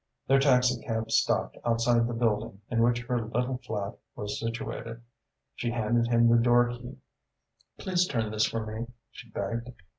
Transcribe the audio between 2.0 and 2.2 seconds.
the